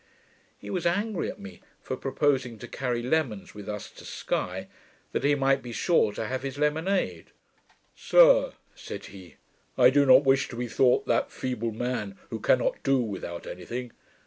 [0.57, 4.67] He was angry at me for proposing to carry lemons with us to Sky,
[5.11, 7.27] that he might be sure to have his lemonade.
[7.93, 9.35] 'Sir,' said he,
[9.77, 13.63] 'I do not wish to be thought that feeble man who cannot do without any
[13.63, 13.91] thing.